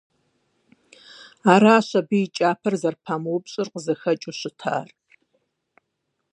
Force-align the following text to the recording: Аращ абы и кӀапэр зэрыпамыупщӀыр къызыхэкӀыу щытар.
Аращ 1.51 1.87
абы 1.99 2.17
и 2.25 2.27
кӀапэр 2.35 2.73
зэрыпамыупщӀыр 2.81 3.67
къызыхэкӀыу 3.71 4.35
щытар. 4.39 4.87